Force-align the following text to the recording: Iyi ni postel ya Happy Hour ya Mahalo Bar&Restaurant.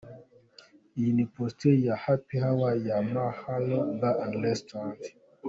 Iyi 0.97 1.09
ni 1.15 1.25
postel 1.33 1.75
ya 1.87 1.95
Happy 2.03 2.35
Hour 2.47 2.73
ya 2.87 2.97
Mahalo 3.13 3.79
Bar&Restaurant. 3.99 5.01